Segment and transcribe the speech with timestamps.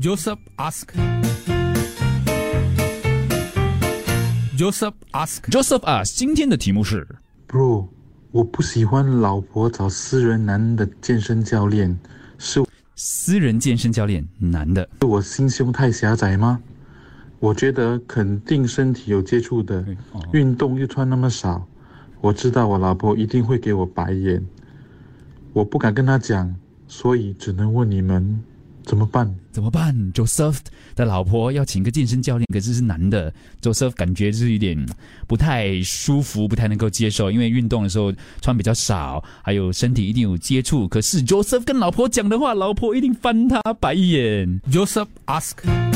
[0.00, 0.92] Joseph ask.
[4.56, 5.42] Joseph ask.
[5.50, 7.04] Joseph ask，今天的题目是
[7.48, 7.88] Bro，
[8.30, 11.98] 我不喜欢老婆找私人男的健身教练，
[12.38, 12.64] 是
[12.94, 14.88] 私人健身教练，男的。
[15.00, 16.60] 是我心胸太狭窄吗？
[17.40, 19.84] 我觉得肯定身体有接触的，
[20.32, 21.66] 运动又穿那么少，
[22.20, 24.40] 我知道我老婆一定会给我白眼，
[25.52, 26.54] 我不敢跟她讲，
[26.86, 28.40] 所以只能问你们
[28.88, 29.30] 怎么办？
[29.52, 30.56] 怎么办？Joseph
[30.96, 33.30] 的老婆要请个健身教练，可是是男的
[33.60, 34.82] ，Joseph 感觉是有点
[35.26, 40.88] 不太舒服，不太能够接受，因为运动的时候穿比较少，还有身体一定有接触。
[40.88, 44.58] 可是 Joseph 跟老婆讲的话，老婆一定翻他白眼。
[44.72, 45.87] Joseph ask.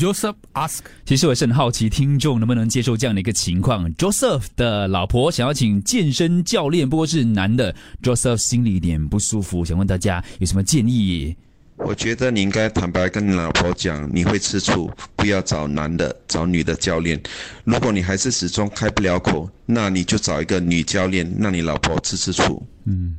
[0.00, 0.78] Joseph ask.
[1.04, 11.36] 其实我是很好奇，听众能不能接受这样的一个情况？Joseph 的老婆想要请健身教练，不过是男的，Joseph 心里有点不舒服，想问大家有什么建议？
[11.76, 17.20] 我觉得你应该坦白跟你老婆讲，你会吃醋，不要找男的，找女的教练。
[17.64, 22.66] 如果你还是始终开不了口，那你就找一个女教练，让你老婆吃吃醋。
[22.86, 23.16] 嗯，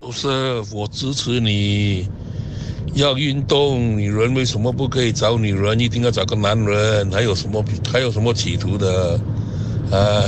[0.00, 0.28] 不是，
[0.72, 2.08] 我支持你。
[2.94, 5.78] 要运动，女人为什么不可以找女人？
[5.78, 7.10] 一定要找个男人？
[7.12, 7.64] 还有什么？
[7.92, 9.20] 还有什么企图的？
[9.90, 10.24] 哎呀，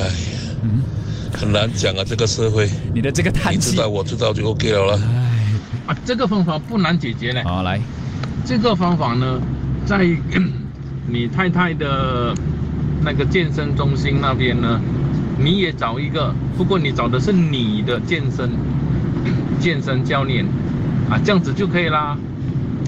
[1.32, 2.68] 很难讲啊，这个社会。
[2.94, 5.02] 你的这个叹气你知道，我知道就 OK 了啦。
[5.86, 7.42] 啊，这个方法不难解决呢。
[7.44, 7.80] 好来，
[8.44, 9.40] 这个方法呢，
[9.84, 10.06] 在
[11.08, 12.34] 你太太的
[13.02, 14.80] 那个健身中心那边呢，
[15.38, 18.50] 你也找一个，不过你找的是你的健身
[19.58, 20.44] 健身教练
[21.10, 22.16] 啊，这样子就可以啦。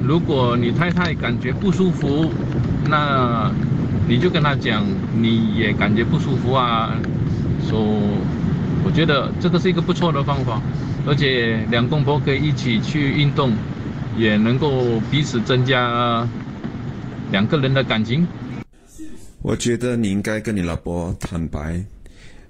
[0.01, 2.31] 如果你太太感觉不舒服，
[2.89, 3.53] 那
[4.09, 4.85] 你就跟她讲，
[5.21, 6.97] 你也感觉不舒服啊，
[7.69, 7.81] 说、
[8.85, 10.61] 我觉得这个是一个不错的方法，
[11.07, 13.53] 而且两公婆可以一起去运动，
[14.19, 16.27] 也能够彼此增加
[17.31, 18.27] 两个人的感情。
[19.41, 21.85] 我觉得你应该跟你老婆坦白，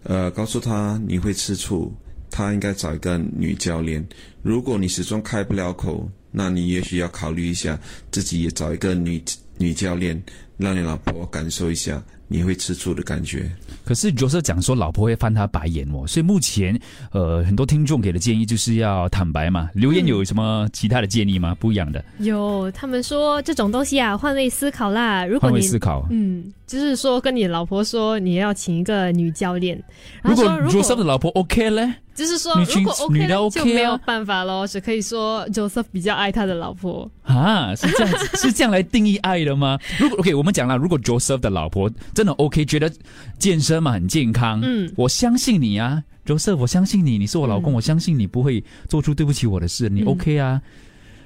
[0.04, 1.92] 呃，告诉她你会吃醋，
[2.30, 4.06] 她应该找一个女教练。
[4.42, 7.78] 如果你始终开不了口，那你也许要考虑一下，
[8.10, 9.22] 自己也找一个女
[9.58, 10.20] 女教练，
[10.56, 13.50] 让你老婆感受一下你会吃醋的感觉。
[13.84, 16.80] 可是 Joseph 讲说老婆会翻他白眼哦，所以目前
[17.10, 19.68] 呃很多听众给的建议就是要坦白嘛。
[19.74, 21.54] 留言有什么其他的建议吗？
[21.58, 25.24] 不一样的，有他们说这种东西啊，换位思考啦。
[25.24, 26.06] 如果换位你思考。
[26.10, 29.82] 嗯，就是说跟你老婆说你要请一个女教练，
[30.22, 37.10] 然如果后说如 Joseph 的果老婆 OK 嘞，就是说如果 OK 女的呢 OK 就没有啊办法咯，只可以说 Joseph 比较爱他的老婆。
[37.24, 39.78] 啊，是这样子，是这样来定义爱的吗？
[39.98, 42.92] 如果 OK，我们讲了，如果 Joseph 的老婆真的 OK，觉得
[43.38, 50.60] 健身嘛很健康，嗯我相信你啊，Joseph，我相信你，你是我老公，嗯我相信你不会做出对不起我的事，你嗯 OK 啊？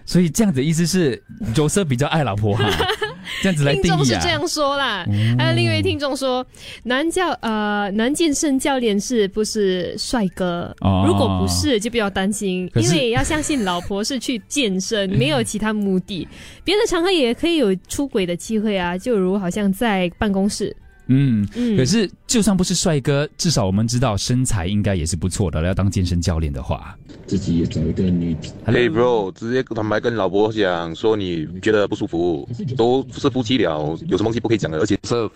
[0.04, 1.21] 所以这样子的意思是
[1.54, 2.65] Joseph 比较爱老婆哈，
[3.42, 3.97] 这样子来听定义啊？
[3.97, 5.06] 众是这样说啦，
[5.38, 6.44] 还有另一位听众说，
[6.84, 10.75] 男教呃男健身教练是不是帅哥？
[10.81, 16.26] 哦如果不是，就不要担心，因为要相信老婆是去健身， 没有其他目的。
[16.65, 20.75] 别的场合也可以有出轨的机会啊，就如好像在办公室，
[21.06, 21.46] 嗯。
[21.54, 25.62] 嗯，可是，就算不是帅哥，至少我们知道身材应该也是不错的。
[25.64, 26.96] 要当健身教练的话，
[27.26, 34.78] 自己也找一个女嘿、bro，直接坦白跟老婆讲，说你觉得不舒服，都是夫妻了，有什么东西不可以讲的？
[34.78, 35.28] 而且是，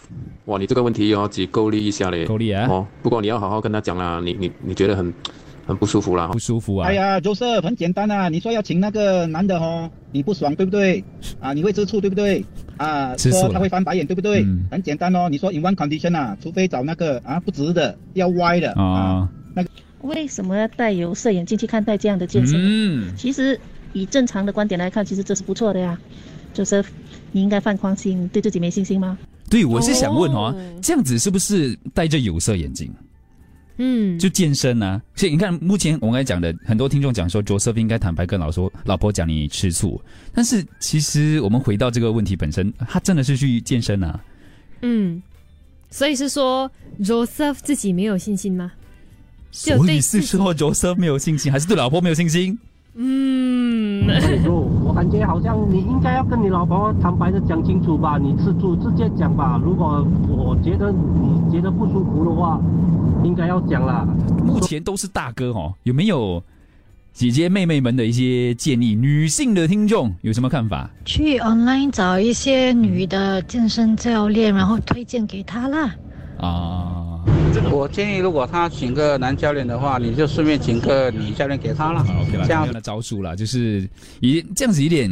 [0.45, 2.25] 哇，你这个问题哦，几够力一下嘞。
[2.27, 5.13] 够力啊，哦，不过你要好好跟他讲啦，你你你觉得很
[5.71, 6.27] 很不舒服啦。
[6.27, 6.89] 不舒服啊。
[6.89, 11.05] 哎呀，Joseph，很简单啊，你说要请那个男的哦，你不爽对不对？
[11.39, 12.45] 啊，你会吃醋对不对？
[12.77, 14.43] 啊，吃醋他会翻白眼对不对？
[14.43, 19.29] 嗯很简单哦，你说 in one condition 啊，除非找那个啊不直的，要歪的啊。
[19.55, 19.71] 那个，
[20.03, 22.59] 为什么要戴有色眼镜去看待这样的健身？
[22.59, 23.59] 嗯，其实
[23.93, 25.97] 以正常的观点来看，其实这是不错的呀。
[26.53, 26.85] 就是
[27.31, 29.17] 你应该放宽心，对自己没信心吗？
[29.49, 32.93] 对，我是想问哦，哦这样子是不是戴着有色眼镜
[33.77, 35.01] 嗯，就健身啊？
[35.15, 40.01] 所以你看，目前我刚才讲的，很多听众讲说，Joseph 应该坦白跟老说老婆讲你吃醋，
[40.35, 44.21] 但是其实我们回到这个问题本身，他真的是去健身啊？
[44.83, 45.23] 嗯，
[45.91, 46.71] 所以是说
[47.01, 48.73] Joseph 自己没有信心吗？
[49.51, 52.59] 就所以是说 Joseph 没有信心，还是对老婆没有信心？
[52.95, 53.50] 嗯，
[54.45, 59.61] 不， 我感觉好像你应该要跟你老婆坦白的讲清楚吧，你吃醋直接讲吧。
[59.63, 62.61] 如果我觉得你觉得不舒服的话，
[63.25, 64.07] 应该要讲啦。
[64.45, 66.43] 目前都是大哥哦，有没有
[67.13, 68.95] 姐姐妹妹们的一些建议？
[68.95, 70.89] 女性的听众有什么看法？
[71.05, 75.95] 去 online 找一些女的健身教练，然后推荐给他啦。
[76.41, 77.21] 啊，
[77.71, 82.01] 我建议，如果他请个男教练的话，你就顺便请个女教练给他了。
[82.01, 82.71] OK 了，这样。
[82.73, 83.89] 的招数啦，就是
[84.21, 85.11] 以这样子一点，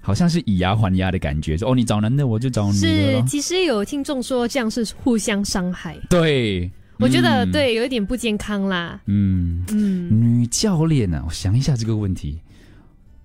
[0.00, 1.56] 好像是以牙还牙的感觉。
[1.56, 9.00] 说哦，你找男的，我就找女的是，其实有听众说这样是互相伤害，对，我觉得、嗯，对有一点不健康啦。
[9.06, 12.38] 嗯，嗯，女教练啊，我想一下这个问题，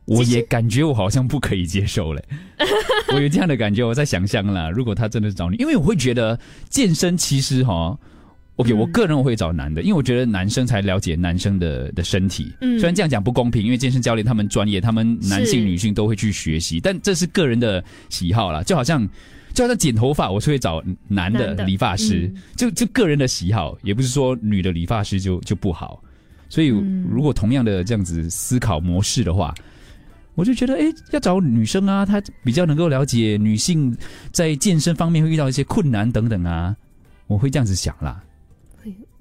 [0.08, 2.24] 我也感觉我好像不可以接受嘞。
[3.14, 4.70] 我有这样的感觉，我在想象啦。
[4.70, 6.40] 如果他真的是找你，因为我会觉得
[6.70, 7.98] 健身其实哈。
[8.56, 12.52] OK，、嗯我个人我会找男的，因为我觉得男生才了解男生的的身体。
[12.62, 18.64] 嗯虽然这样讲不公平，因为健身教练他们专业，他们男性、女性都会去学习，但这是个人的喜好啦。
[18.64, 19.08] 就好像
[19.54, 26.02] 就好像剪头发，我是会找男的理发师，嗯就就个人的喜好，也不是说女的理发师就就不好。
[26.50, 29.54] 所以嗯如果同样的这样子思考模式的话，
[30.38, 33.98] 我就觉得，哎，要找女生啊，她比较能够了解女性
[34.32, 36.76] 在健身方面会遇到一些困难等等啊，
[37.26, 38.24] 我会这样子想啦。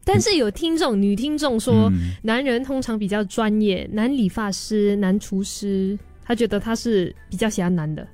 [0.05, 8.07] 但是有听众女听众说，嗯男人通常比较专业，男理发师、男厨师，他觉得他是比较喜欢男的。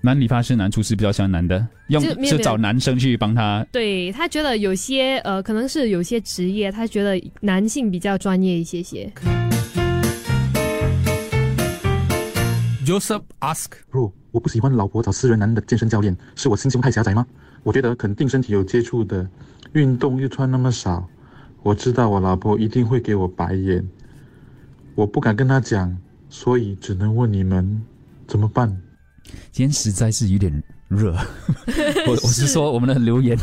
[0.00, 3.66] 男理发师、男厨师比较喜欢男的，用就没有就找男生去帮他。
[3.72, 9.12] 对他觉得有些呃，可能是有些职业，他觉得男性比较专业一些些。
[12.84, 17.24] Joseph ask, 若我不喜欢老婆找私人男的健身教练，是我心胸太狭窄吗？
[17.62, 19.28] 我觉得肯定身体有接触的，
[19.72, 21.08] 运动又穿那么少，
[21.62, 23.86] 我知道我老婆一定会给我白眼，
[24.96, 25.96] 我不敢跟她讲，
[26.28, 27.80] 所以只能问你们
[28.26, 28.68] 怎么办？
[29.52, 31.16] 今天实在是有点热，
[32.08, 33.38] 我我是说我们的留言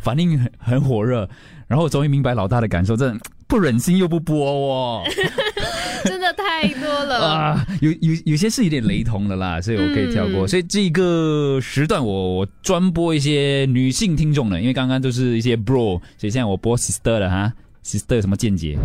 [0.00, 1.28] 反应很很火热，
[1.66, 5.02] 然后我终于明白老大的感受，真的不忍心又不播哦。
[6.04, 7.18] 真的太多了。
[7.26, 10.46] 啊，有有有些是有点雷同的啦，所以我可以跳过。
[10.46, 17.52] 嗯所以这个时段我我专播一些女性听众的，因为刚刚都是一些 bro，所以现在我播 sister 了哈。
[17.84, 18.76] sister 有什么见解？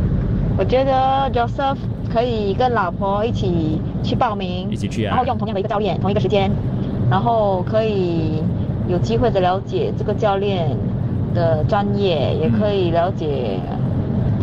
[0.57, 1.77] 我觉得 Joseph
[2.13, 6.50] 可以跟老婆一起去报名，一起去啊然后用同样的一个教练，同一个时间，
[7.09, 8.42] 然后可以
[8.88, 10.69] 有机会的了解这个教练
[11.33, 13.59] 的专业，也可以了解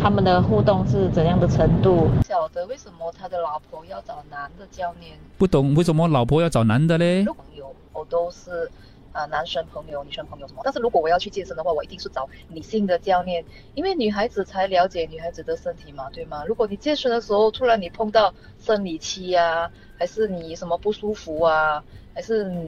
[0.01, 2.09] 他们的互动是怎样的程度。
[2.25, 5.15] 晓得为什么他的老婆要找男的教练？
[5.37, 7.23] 不懂为什么老婆要找男的嘞？
[7.23, 8.67] 朋友，我都是
[9.11, 10.61] 啊男生朋友、女生朋友什么。
[10.63, 13.45] 但是如果我要去健身的话，我一定是找女性的教练，
[13.75, 16.43] 因为女孩子才了解女孩子的身体嘛，对吗？
[16.47, 19.69] 如果你健身的时候突然你碰到生理期啊，
[19.99, 21.83] 还是你什么不舒服啊，
[22.15, 22.67] 还是嗯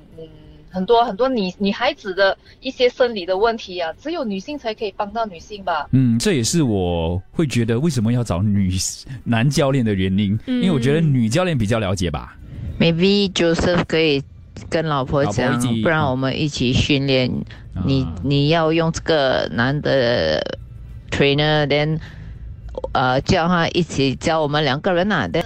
[0.73, 5.87] 很多很多女女孩子的一些生理的问题啊，只有女性才可以帮到女性吧。
[5.91, 8.71] 嗯，这也是我会觉得为什么要找女
[9.23, 12.35] 男教练的原因，因为我觉得女教练比较了解吧。
[12.79, 14.23] Maybe Joseph 可以
[14.67, 17.31] 跟老婆讲，不然我们一起训练。
[17.85, 20.39] 你你要用这个男的
[21.11, 21.99] trainer，then
[22.93, 25.27] 呃叫他一起教我们两个人啊。
[25.27, 25.43] then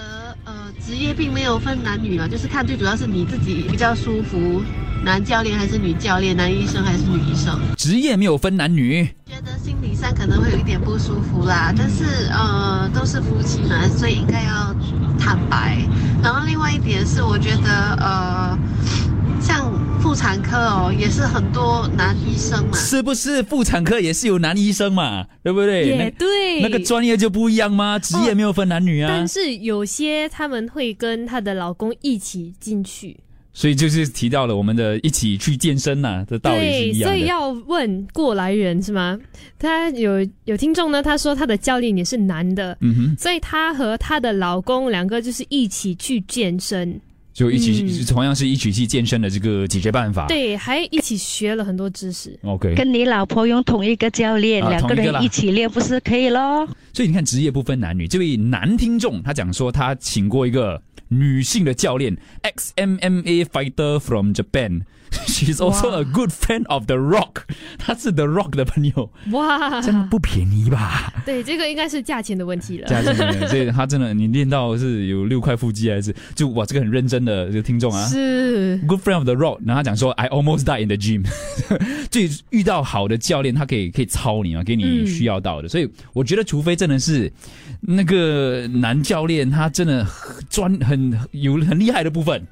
[0.85, 4.61] 职业并没有分男女啊，就是看最主要是你自己比较舒服，
[5.07, 7.57] 男教练还是女教练，男医生还是女医生。
[7.77, 14.75] 职业没有分男女，觉得心理上可能会有一点不舒服啦，但是呃都是夫妻嘛，所以应该要
[15.17, 15.77] 坦白。
[16.21, 18.59] 然后另外一点是，我觉得呃
[19.39, 19.71] 像
[20.01, 22.77] 妇产科哦，也是很多男医生嘛。
[22.77, 25.25] 是不是妇产科也是有男医生嘛？
[25.41, 25.87] 对不对？
[25.87, 27.97] 也那对那个专业就不一样吗？
[27.97, 29.07] 职业没有分男女啊。
[29.07, 33.17] 但是有些他们会跟她的老公一起进去，
[33.57, 37.15] 所以就是提到了我们的一起去健身呐、的道理是对，一样的。
[37.15, 39.19] 所以要问过来人是吗？
[39.57, 47.01] 他有有听众呢，他说他的教练也是男的，嗯哼，所以他和他的老公两个就是一起去健身，
[47.37, 50.25] 就一起、嗯同样是一起去健身的这个解决办法。
[50.25, 52.35] 对，还一起学了很多知识。
[52.41, 52.73] ，OK。
[52.73, 56.67] 跟你老婆用同一个教练，啊两个人一起练不是可以咯？
[56.93, 58.07] 所以你看，职业不分男女。
[58.07, 64.81] 这位男听众他讲说，他请过一个女性的教练，ex MMA fighter from Japan。
[65.25, 67.43] She's also a good friend of The Rock，
[67.79, 71.13] 他是 The Rock 的朋友，哇，真的不便宜吧？
[71.25, 72.87] 对，这个应该是价钱的问题了。
[72.89, 78.77] 价钱的，所以他真的，你练到是有六块腹肌还是就哇，这个很认真的这个听众啊，是。
[78.87, 81.23] Good friend of the rock，然后他讲说 I almost died in the gym，
[82.09, 87.31] 就遇到好的教练，他可以可以操你嘛，给你嗯需要到的，所以我觉得除非真的是
[87.81, 92.47] 那个男教练，他真的很专很有很厉害的部分。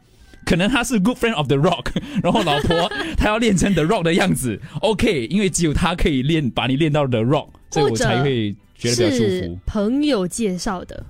[0.46, 1.88] 可能他是 good friend of the rock，
[2.22, 9.60] 然后老婆 他要练成 the rock 的样子，OK，因为只有他可以练把你练到 the rock，所以我才会觉得比较舒服。
[9.66, 11.04] 朋友介绍的，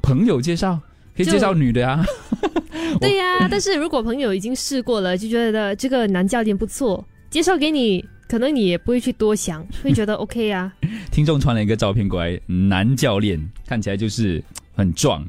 [0.00, 0.80] 朋友介绍
[1.18, 2.04] 可以介绍女的啊，
[3.00, 10.72] 对呀、但是如果朋友已经试过了，就觉得这个男教练不错，介绍给你可能你也不会去多想，会觉得 OK 啊。
[11.10, 14.40] 听众传了一个照片过来，男教练看起来就是
[14.76, 15.24] 很壮。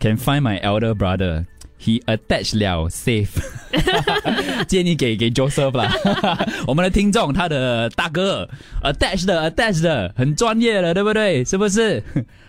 [0.00, 1.44] Can find my elder brother.
[1.80, 3.28] He attached 了 safe，
[4.66, 5.88] 建议给给 Joseph 啦。
[6.66, 8.48] 我们的听众，他的大哥
[8.82, 11.44] attached 的 attached 的很专业了，对不对？
[11.44, 12.02] 是不是？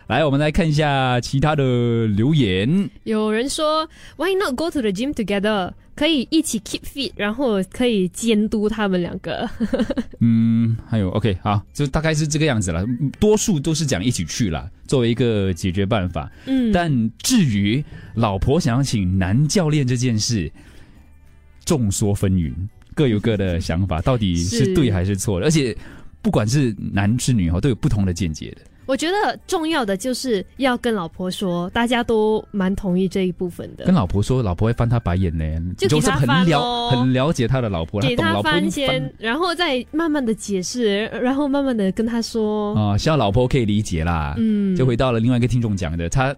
[0.09, 2.89] 来，我们来看一下其他的留言。
[3.03, 3.87] 有人说
[4.17, 5.71] ，Why not go to the gym together？
[5.93, 9.47] 可以一起 keep fit，然后可以监督他们两个。
[10.19, 12.83] 嗯，还有 OK，好，就大概是这个样子了。
[13.19, 16.31] 多数都是讲一起去了，作为一个解决办法。
[16.47, 17.83] 嗯，但至于
[18.15, 20.51] 老婆想要请男教练这件事，
[21.65, 22.51] 众说纷纭，
[22.95, 25.45] 各有各的想法，到底是对还是错的？
[25.45, 25.77] 而且
[26.19, 28.61] 不管是男是女哈，都有不同的见解的。
[28.89, 33.85] 我觉得重要的就是要跟老婆说，大家都蛮同意这一部分的。
[33.85, 35.45] 跟老婆说，老婆会翻他白眼呢，
[35.77, 44.33] 就给他很了很了解他的老婆，给他翻先，然后再慢慢的解释，然后慢慢的跟他说啊，希望老婆可以理解啦。
[44.39, 46.35] 嗯，就回到了另外一个听众讲的，他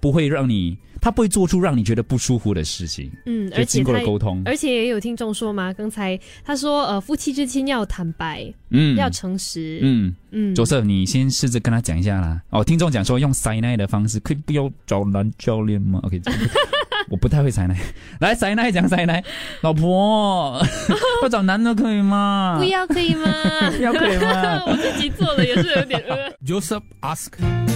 [0.00, 0.76] 不会让你。
[1.02, 12.42] 他不会做出让你觉得不舒服的事情，嗯，而且经过了沟通，而且也有听众说嘛，刚才他说，呃，夫妻之间要坦白，嗯，要诚实，嗯嗯，左色，你先试着跟他讲一下啦。
[12.50, 16.20] 哦，听众讲说用塞奶的方式，可以不要找男教练吗？OK，
[17.08, 17.74] 我不太会塞奶，
[18.20, 19.24] 来塞奶讲塞奶，
[19.62, 20.62] 老婆
[21.22, 22.56] 不找男的可以吗？
[22.58, 23.32] 不要可以吗？
[23.74, 24.64] 不要可以吗？
[24.66, 26.30] 我自己做的也是有点呃。
[26.44, 27.69] Joseph ask.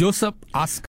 [0.00, 0.84] Joseph ask